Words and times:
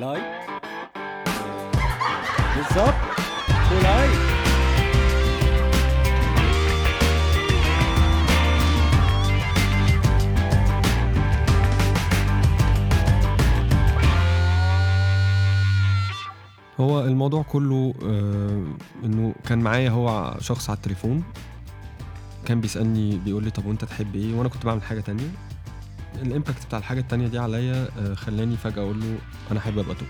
لايك 0.00 0.24
بالظبط 2.56 2.94
ولايك 3.72 4.18
هو 16.80 17.00
الموضوع 17.00 17.42
كله 17.42 17.94
آه 18.02 18.64
إنه 19.04 19.34
كان 19.46 19.58
معايا 19.58 19.90
هو 19.90 20.34
شخص 20.40 20.70
على 20.70 20.76
التليفون. 20.76 21.24
كان 22.46 22.60
بيسألني 22.60 23.18
بيقول 23.24 23.44
لي 23.44 23.50
طب 23.50 23.66
وأنت 23.66 23.84
تحب 23.84 24.14
إيه؟ 24.14 24.34
وأنا 24.34 24.48
كنت 24.48 24.66
بعمل 24.66 24.82
حاجة 24.82 25.00
تانية. 25.00 25.28
الإمباكت 26.22 26.66
بتاع 26.66 26.78
الحاجة 26.78 27.00
التانية 27.00 27.26
دي 27.26 27.38
عليا 27.38 27.88
آه 27.98 28.14
خلاني 28.14 28.56
فجأة 28.56 28.82
أقول 28.82 29.00
له 29.00 29.18
أنا 29.50 29.58
احب 29.58 29.78
أبقى 29.78 29.94
توك 29.94 30.08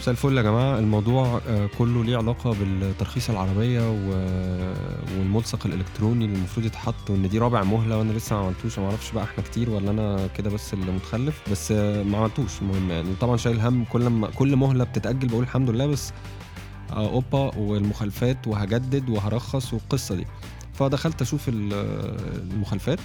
مساء 0.00 0.12
الفل 0.12 0.36
يا 0.36 0.42
جماعة. 0.42 0.78
الموضوع 0.78 1.40
آه 1.48 1.68
كله 1.78 2.04
ليه 2.04 2.16
علاقة 2.16 2.52
بالترخيص 2.54 3.30
العربية 3.30 3.90
و- 3.90 4.74
والملصق 5.18 5.66
الإلكتروني 5.66 6.24
اللي 6.24 6.36
المفروض 6.36 6.66
يتحط 6.66 7.10
وإن 7.10 7.28
دي 7.28 7.38
رابع 7.38 7.62
مهلة 7.62 7.98
وأنا 7.98 8.12
لسه 8.12 8.36
ما 8.36 8.42
عملتوش 8.44 8.78
ما 8.78 8.84
أعرفش 8.86 9.12
بقى 9.12 9.24
إحنا 9.24 9.44
كتير 9.44 9.70
ولا 9.70 9.90
أنا 9.90 10.26
كده 10.38 10.50
بس 10.50 10.74
اللي 10.74 10.92
متخلف. 10.92 11.42
بس 11.50 11.72
آه 11.72 12.02
ما 12.02 12.18
عملتوش. 12.18 12.62
المهم 12.62 12.90
يعني 12.90 13.08
طبعا 13.20 13.36
شايل 13.36 13.60
هم 13.60 13.84
كل 13.84 14.06
ما 14.06 14.30
كل 14.30 14.56
مهلة 14.56 14.84
بتتأجل 14.84 15.28
بقول 15.28 15.42
الحمد 15.42 15.70
لله 15.70 15.86
بس 15.86 16.12
آه 16.92 17.08
أوبا 17.10 17.56
والمخالفات 17.56 18.46
وهجدد 18.46 19.08
وهرخص 19.10 19.72
والقصة 19.72 20.14
دي. 20.14 20.26
فدخلت 20.74 21.22
أشوف 21.22 21.48
ال- 21.48 21.72
المخالفات 22.52 22.98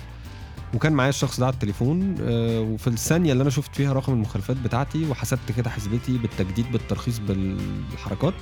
وكان 0.74 0.94
معايا 0.94 1.10
الشخص 1.10 1.40
ده 1.40 1.46
على 1.46 1.54
التليفون 1.54 2.16
آه، 2.22 2.60
وفي 2.62 2.88
الثانية 2.88 3.32
اللي 3.32 3.42
أنا 3.42 3.50
شفت 3.50 3.76
فيها 3.76 3.94
رقم 3.94 4.14
المخالفات 4.14 4.58
بتاعتي 4.58 5.06
وحسبت 5.10 5.52
كده 5.58 5.70
حسبتي 5.70 6.18
بالتجديد 6.18 6.72
بالترخيص 6.72 7.20
بالحركات. 7.20 8.34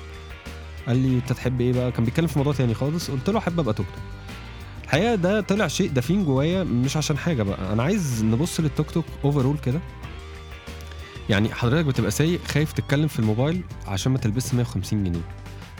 قال 0.86 0.96
لي 0.96 1.08
أنت 1.16 1.32
تحب 1.32 1.60
إيه 1.60 1.72
بقى؟ 1.72 1.92
كان 1.92 2.04
بيتكلم 2.04 2.26
في 2.26 2.38
موضوع 2.38 2.52
تاني 2.52 2.74
خالص 2.74 3.10
قلت 3.10 3.30
له 3.30 3.38
أحب 3.38 3.60
أبقى 3.60 3.74
توك 3.74 3.86
توك 3.86 3.96
الحقيقة 4.84 5.14
ده 5.14 5.40
طلع 5.40 5.68
شيء 5.68 5.90
دفين 5.90 6.24
جوايا 6.24 6.64
مش 6.64 6.96
عشان 6.96 7.18
حاجة 7.18 7.42
بقى 7.42 7.72
أنا 7.72 7.82
عايز 7.82 8.24
نبص 8.24 8.60
للتوك 8.60 8.90
توك 8.90 9.04
overall 9.24 9.58
كده. 9.58 9.80
يعني 11.28 11.54
حضرتك 11.54 11.84
بتبقى 11.84 12.10
سايق 12.10 12.40
خايف 12.44 12.72
تتكلم 12.72 13.08
في 13.08 13.18
الموبايل 13.18 13.60
عشان 13.86 14.12
ما 14.12 14.18
تلبسش 14.18 14.54
150 14.54 15.04
جنيه. 15.04 15.20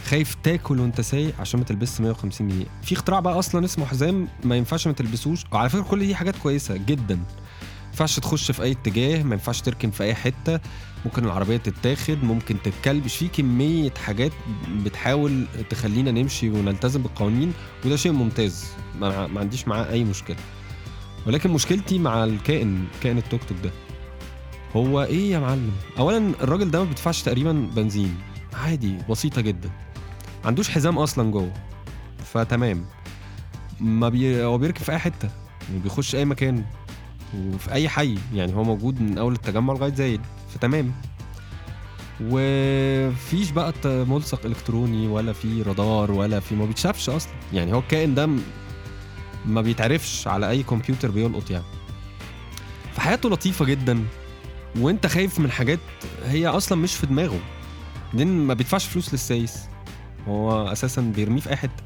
خايف 0.06 0.34
تاكل 0.42 0.81
وانت 0.81 1.00
سايق 1.00 1.41
عشان 1.41 1.61
ما 1.61 1.67
تلبسش 1.67 2.00
150 2.00 2.48
جنيه. 2.48 2.67
في 2.83 2.95
اختراع 2.95 3.20
بقى 3.20 3.39
أصلا 3.39 3.64
اسمه 3.64 3.86
حزام 3.86 4.28
ما 4.44 4.56
ينفعش 4.56 4.86
ما 4.86 4.92
تلبسوش. 4.92 5.44
وعلى 5.53 5.69
فكرة 5.69 5.83
كل 5.83 5.98
دي 5.98 6.14
حاجات 6.14 6.36
كويسة 6.36 6.77
جدا. 6.77 7.14
ما 7.17 7.25
ينفعش 7.98 8.20
تخش 8.20 8.50
في 8.50 8.62
أي 8.62 8.70
اتجاه 8.72 9.22
ما 9.22 9.34
ينفعش 9.34 9.61
تركن 9.61 9.91
في 9.91 10.03
أي 10.05 10.14
حتة. 10.14 10.61
ممكن 11.05 11.25
العربية 11.25 11.56
تتاخد 11.56 12.25
ممكن 12.25 12.56
تتكلبش. 12.64 13.17
في 13.17 13.28
كمية 13.28 13.91
حاجات 14.06 14.33
بتحاول 14.84 15.47
تخلينا 15.70 16.11
نمشي 16.11 16.50
ونلتزم 16.50 17.03
بالقوانين 17.03 17.53
وده 17.84 17.97
شيء 17.97 18.12
ممتاز. 18.12 18.64
ما, 19.00 19.27
ما 19.27 19.41
عنديش 19.41 19.69
معاه 19.69 19.91
أي 19.91 20.05
مشكلة. 20.05 20.37
ولكن 21.27 21.50
مشكلتي 21.50 21.98
مع 21.98 22.25
الكائن 22.25 22.84
كائن 23.03 23.19
التوك 23.19 23.41
توك 23.44 23.59
ده. 23.64 23.70
هو 24.77 25.03
إيه 25.03 25.31
يا 25.33 25.39
معلم؟ 25.39 25.70
اولا 25.98 26.33
الراجل 26.41 26.70
ده 26.70 26.78
ما 26.78 26.84
بيدفعش 26.84 27.22
تقريبا 27.22 27.53
بنزين. 27.77 28.14
عادي 28.55 28.98
بسيطة 29.11 29.41
جدا. 29.41 29.70
عندوش 30.44 30.70
حزام 30.70 30.98
أصلا 30.98 31.30
جوه. 31.30 31.52
فتمام. 32.24 32.84
ما 33.80 34.08
بي... 34.08 34.44
هو 34.44 34.58
بيركب 34.58 34.82
في 34.82 34.92
أي 34.92 34.98
حتة. 34.98 35.30
وبيخش 35.74 36.14
أي 36.14 36.24
مكان. 36.24 36.64
وفي 37.36 37.72
أي 37.72 37.88
حي. 37.88 38.18
يعني 38.34 38.54
هو 38.54 38.64
موجود 38.64 39.00
من 39.00 39.18
أول 39.18 39.32
التجمع 39.32 39.74
لغاية 39.74 39.94
زايد. 39.94 40.20
فتمام. 40.54 40.92
وفيش 42.20 43.50
بقى 43.50 43.74
ملصق 43.84 44.46
إلكتروني 44.46 45.08
ولا 45.08 45.32
في 45.32 45.62
رادار 45.62 46.12
ولا 46.12 46.40
في 46.40 46.54
ما 46.54 46.66
بيتشافش 46.66 47.08
أصلا. 47.08 47.32
يعني 47.52 47.72
هو 47.72 47.78
الكائن 47.78 48.14
ده 48.14 48.28
ما 49.47 49.60
بيتعرفش 49.60 50.26
على 50.28 50.50
أي 50.50 50.62
كمبيوتر 50.62 51.10
بيلقط 51.10 51.50
يعني. 51.50 51.64
فحياته 52.94 53.31
لطيفة 53.31 53.64
جدا. 53.64 54.04
وأنت 54.78 55.06
خايف 55.06 55.41
من 55.41 55.50
حاجات 55.50 55.78
هي 56.25 56.47
أصلا 56.47 56.78
مش 56.78 56.94
في 56.97 57.06
دماغه. 57.06 57.41
لأن 58.14 58.28
ما 58.47 58.54
بيدفعش 58.54 58.86
فلوس 58.86 59.12
للسايس. 59.12 59.58
هو 60.28 60.72
أساسا 60.72 61.00
بيرميه 61.03 61.41
في 61.41 61.50
أي 61.50 61.56
حتة. 61.56 61.83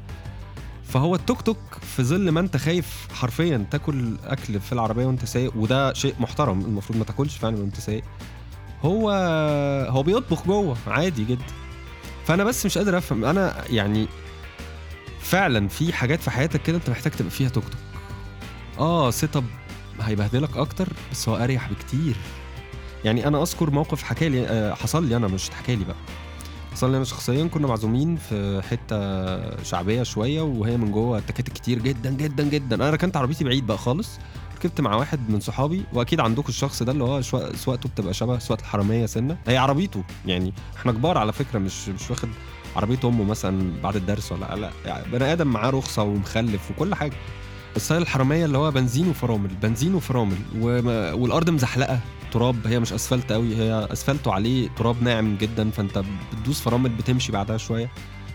فهو 0.83 1.15
التوك 1.15 1.41
توك 1.41 1.57
في 1.95 2.03
ظل 2.03 2.29
ما 2.29 2.39
أنت 2.39 2.57
خايف 2.57 3.07
حرفيا 3.13 3.65
تاكل 3.71 4.17
أكل 4.23 4.59
في 4.59 4.73
العربية 4.73 5.05
وأنت 5.05 5.25
سايق 5.25 5.53
وده 5.55 5.93
شيء 5.93 6.15
محترم 6.19 6.61
المفروض 6.61 6.99
ما 6.99 7.05
تاكلش 7.05 7.37
فعلا 7.37 7.57
وأنت 7.57 7.79
سايق. 7.79 8.03
هو 8.83 9.11
هو 9.89 10.03
بيطبخ 10.03 10.45
جوه 10.47 10.77
عادي 10.87 11.25
جدا. 11.25 11.43
فأنا 12.25 12.43
بس 12.43 12.65
مش 12.65 12.77
قادر 12.77 12.97
أفهم 12.97 13.25
أنا 13.25 13.63
يعني 13.69 14.07
فعلا 15.19 15.67
في 15.67 15.93
حاجات 15.93 16.21
في 16.21 16.31
حياتك 16.31 16.61
كده 16.63 16.77
أنت 16.77 16.89
محتاج 16.89 17.13
تبقى 17.13 17.31
فيها 17.31 17.49
توك 17.49 17.63
توك. 17.63 17.79
آه 18.79 19.11
set 19.11 19.35
up 19.35 19.45
هيبهدلك 20.01 20.57
أكتر 20.57 20.87
بس 21.11 21.29
هو 21.29 21.35
أريح 21.35 21.69
بكتير. 21.71 22.15
يعني 23.05 23.27
أنا 23.27 23.41
أذكر 23.43 23.69
موقف 23.69 24.03
حكى 24.03 24.29
لي 24.29 24.47
آه، 24.47 24.73
حصل 24.73 25.05
لي 25.07 25.15
أنا 25.15 25.27
مش 25.27 25.47
اتحكى 25.47 25.75
لي 25.75 25.85
بقى. 25.85 25.95
حصل 26.77 26.91
لي 26.91 26.97
أنا 26.97 27.05
شخصيا 27.05 27.47
كنا 27.47 27.67
معزومين 27.67 28.15
في 28.15 28.61
حتة 28.69 29.63
شعبية 29.63 30.03
شوية 30.03 30.41
وهي 30.41 30.77
من 30.77 30.91
جوه 30.91 31.19
تكاتك 31.19 31.53
كتير 31.53 31.79
جدا 31.79 32.09
جدا 32.09 32.43
جدا. 32.43 32.75
أنا 32.75 32.89
ركنت 32.89 33.17
عربيتي 33.17 33.43
بعيد 33.43 33.67
بقى 33.67 33.77
خالص. 33.77 34.19
ركبت 34.57 34.81
مع 34.81 34.95
واحد 34.95 35.29
من 35.29 35.39
صحابي 35.39 35.83
وأكيد 35.93 36.19
عندكم 36.19 36.49
الشخص 36.49 36.83
ده 36.83 36.91
اللي 36.91 37.03
هو 37.03 37.21
سواقته 37.55 37.89
بتبقى 37.89 38.13
شبه 38.13 38.39
سواقة 38.39 38.61
الحرامية 38.61 39.05
سنة. 39.05 39.37
هي 39.47 39.57
عربيته 39.57 40.03
يعني 40.25 40.53
إحنا 40.77 40.91
كبار 40.91 41.17
على 41.17 41.33
فكرة 41.33 41.59
مش 41.59 41.89
مش 41.89 42.09
واخد 42.09 42.29
عربية 42.75 42.99
أمه 43.05 43.23
مثلا 43.23 43.81
بعد 43.83 43.95
الدرس 43.95 44.31
ولا 44.31 44.55
لأ. 44.55 44.69
يعني 44.85 45.11
بني 45.11 45.33
آدم 45.33 45.47
معاه 45.47 45.69
رخصة 45.69 46.03
ومخلف 46.03 46.71
وكل 46.71 46.95
حاجة. 46.95 47.15
ال 47.75 47.79
style 47.79 48.01
الحرامية 48.01 48.45
اللي 48.45 48.57
هو 48.57 48.71
بنزين 48.71 49.07
وفرامل 49.09 49.49
بنزين 49.61 49.95
وفرامل 49.95 50.37
والأرض 51.13 51.49
مزحلقة. 51.49 51.99
تراب 52.31 52.67
هي 52.67 52.79
مش 52.79 52.93
أسفلت 52.93 53.31
قوي 53.31 53.55
هي 53.55 53.87
اسفلت 53.91 54.27
وعليه 54.27 54.69
تراب 54.69 55.03
ناعم 55.03 55.37
جدا 55.37 55.69
فأنت 55.69 56.03
بتدوس 56.33 56.61
فرامل 56.61 56.89
بتمشي 56.89 57.31
بعدها 57.31 57.57
شوية. 57.57 57.91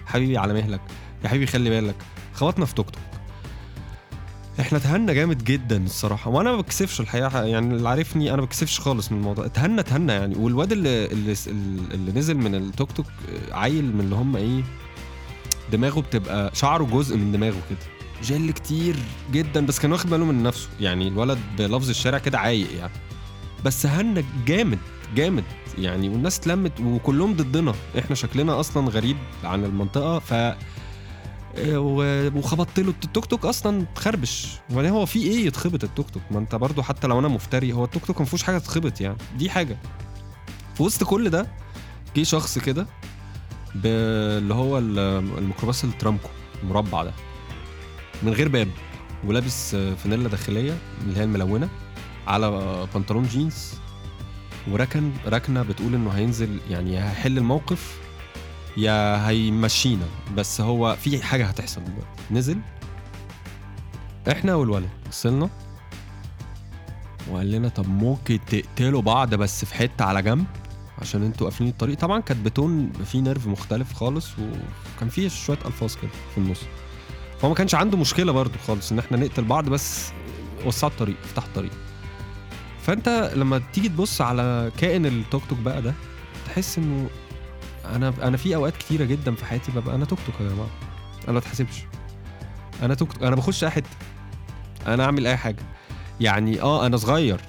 حبيبي 0.07 0.39
على 0.39 0.53
مهلك 0.55 0.81
يا 1.25 1.29
حبيبي 1.29 1.47
خلي 1.47 1.71
بالك 1.71 1.95
خبطنا 2.35 2.65
في 2.65 2.75
توك 2.75 2.91
توك. 2.91 3.03
إحنا 4.61 4.79
اتهنا 4.79 5.13
جامد 5.13 5.45
جدا 5.45 5.85
الصراحة 5.85 6.31
وأنا 6.31 6.51
ما 6.51 6.57
بكسفش 6.57 7.01
الحقيقة 7.01 7.45
يعني 7.45 7.75
اللي 7.75 7.89
عارفني 7.89 8.29
أنا 8.29 8.37
ما 8.37 8.47
بكسفش 8.47 8.81
خالص 8.81 9.13
من 9.13 9.19
الموضوع 9.19 9.47
اتهنا 9.47 9.81
اتهنا 9.81 10.15
يعني. 10.15 10.35
والواد 10.37 10.73
اللي 10.73 11.07
اللي, 11.07 11.35
اللي 11.95 12.13
نزل 12.13 12.37
من 12.37 12.55
التوك 12.55 12.93
توك 12.93 13.07
عيل 13.53 13.95
من 13.97 14.01
اللي 14.01 14.15
هم 14.15 14.37
إيه 14.37 14.63
دماغه 15.73 16.01
بتبقى 16.01 16.51
شعره 16.55 16.85
جزء 16.85 17.17
من 17.17 17.33
دماغه 17.33 17.61
كده. 17.71 17.79
جل 18.23 18.51
كتير 18.51 18.97
جدا 19.33 19.67
بس 19.67 19.79
كان 19.79 19.93
واخد 19.93 20.11
باله 20.11 20.25
من 20.25 20.43
نفسه. 20.43 20.69
يعني 20.81 21.09
الولد 21.09 21.39
بلفظ 21.59 21.89
الشارع 21.89 22.19
كده 22.19 22.39
عايق 22.39 22.69
يعني. 22.79 22.93
بس 23.65 23.87
هنا 23.87 24.25
جامد 24.47 24.79
جامد. 25.15 25.45
يعني 25.79 26.09
والناس 26.09 26.39
اتلمت 26.39 26.81
وكلهم 26.81 27.35
ضدنا. 27.37 27.75
إحنا 27.99 28.17
شكلنا 28.17 28.61
أصلا 28.61 28.89
غريب 28.91 29.17
عن 29.45 29.65
المنطقة 29.65 30.19
ف 30.19 30.33
و- 31.69 32.39
وخبطت 32.39 32.81
له. 32.81 32.95
التوك 33.05 33.25
توك 33.27 33.45
أصلا 33.45 33.83
اتخربش 33.83 34.49
وبعدين 34.71 34.91
هو 34.91 35.07
في 35.07 35.19
إيه 35.23 35.47
يتخبط 35.47 35.85
التوك 35.85 36.11
توك؟ 36.11 36.23
ما 36.31 36.39
أنت 36.39 36.55
برضو 36.55 36.83
حتى 36.83 37.07
لو 37.07 37.19
أنا 37.19 37.29
مفتري 37.29 37.73
هو 37.73 37.85
التوك 37.85 38.07
توك 38.07 38.21
ما 38.21 38.27
فيهوش 38.27 38.43
حاجة 38.43 38.59
تتخبط 38.59 39.01
يعني. 39.01 39.17
دي 39.39 39.51
حاجة. 39.51 39.79
في 40.75 40.83
وسط 40.83 41.05
كل 41.05 41.31
ده 41.31 41.47
جه 42.17 42.23
شخص 42.23 42.59
كده 42.59 42.87
اللي 43.85 44.55
هو 44.55 44.79
ال- 44.79 44.99
الميكروباص 45.39 45.85
الترامكو 45.85 46.29
المربع 46.63 47.05
ده. 47.05 47.13
من 48.23 48.33
غير 48.33 48.49
باب. 48.49 48.69
ولابس 49.27 49.77
فانيلا 49.77 50.29
داخلية 50.29 50.75
اللي 51.05 51.19
هي 51.21 51.25
الملونة. 51.25 51.69
على 52.27 52.87
بنطلون 52.95 53.23
جينز. 53.23 53.75
وركن 54.71 55.13
ركنة 55.27 55.63
بتقول 55.63 55.95
إنه 55.95 56.11
هينزل 56.11 56.61
يعني 56.71 56.99
هيحل 56.99 57.39
الموقف 57.39 57.99
يا 58.77 59.29
هيمشينا. 59.29 60.07
بس 60.37 60.61
هو 60.61 60.97
في 60.97 61.23
حاجة 61.23 61.47
هتحصل 61.47 61.85
دلوقتي. 61.85 62.23
نزل. 62.31 62.59
إحنا 64.31 64.55
والولد. 64.55 64.89
وصلنا. 65.09 65.51
وقال 67.31 67.51
لنا 67.51 67.69
طب 67.69 67.89
ممكن 67.89 68.39
تقتلوا 68.47 69.03
بعض 69.03 69.35
بس 69.35 69.65
في 69.65 69.75
حتة 69.75 70.05
على 70.05 70.23
جنب؟ 70.23 70.45
عشان 70.99 71.23
أنتوا 71.23 71.49
قافلين 71.49 71.71
الطريق. 71.71 71.99
طبعا 71.99 72.21
كانت 72.21 72.45
ب 72.45 72.54
tone 72.54 72.93
في 72.93 73.21
nerve 73.21 73.47
مختلف 73.47 73.93
خالص 73.93 74.31
وكان 74.97 75.09
فيه 75.09 75.29
شوية 75.29 75.59
ألفاظ 75.67 75.95
كده 75.95 76.11
في 76.35 76.39
النص. 76.39 76.61
فهو 77.39 77.49
ما 77.49 77.55
كانش 77.55 77.75
عنده 77.75 77.99
مشكلة 77.99 78.33
برضو 78.33 78.55
خالص 78.67 78.93
إن 78.93 78.99
إحنا 78.99 79.17
نقتل 79.17 79.45
بعض 79.45 79.69
بس 79.69 80.13
وسعوا 80.67 80.93
الطريق 80.93 81.17
افتحوا 81.25 81.49
الطريق. 81.49 81.73
فانت 82.83 83.33
لما 83.37 83.61
تيجي 83.73 83.89
تبص 83.89 84.21
على 84.21 84.73
كائن 84.79 85.07
التوك 85.07 85.43
توك 85.49 85.59
بقى 85.59 85.83
ده 85.83 85.95
تحس 86.47 86.79
إنه 86.79 87.07
أنا 87.95 88.13
أنا 88.23 88.37
في 88.37 88.55
أوقات 88.55 88.77
كتيرة 88.77 89.05
جدا 89.05 89.35
في 89.35 89.45
حياتي 89.45 89.73
ببقى 89.73 89.95
أنا 89.95 90.05
توك 90.05 90.19
توك 90.27 90.35
يا 90.41 90.49
جماعة. 90.49 90.69
أنا 91.25 91.33
ما 91.33 91.39
اتحاسبش. 91.39 91.85
أنا 92.83 92.95
توك 92.95 93.13
توك 93.13 93.23
أنا 93.23 93.37
بخش 93.37 93.65
أي 93.65 93.71
حتة. 93.71 93.91
أنا 94.87 95.05
أعمل 95.05 95.27
أي 95.27 95.37
حاجة. 95.37 95.63
يعني 96.21 96.61
آه 96.63 96.87
أنا 96.87 96.97
صغير 96.97 97.41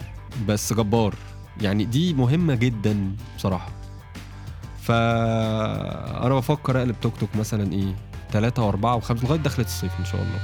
بس 0.47 0.73
جبار. 0.73 1.15
يعني 1.61 1.85
دي 1.85 2.13
مهمة 2.13 2.55
جدا 2.55 3.15
بصراحة. 3.37 3.69
فا 4.81 6.25
أنا 6.25 6.35
بفكر 6.35 6.79
أقلب 6.79 6.95
توك 7.01 7.13
توك 7.19 7.29
مثلا 7.35 7.73
إيه 7.73 7.95
ثلاثة 8.31 8.63
وأربعة 8.65 8.95
وخمسة 8.95 9.23
لغاية 9.25 9.39
دخلة 9.39 9.65
الصيف 9.65 9.91
إن 9.99 10.05
شاء 10.05 10.21
الله. 10.21 10.39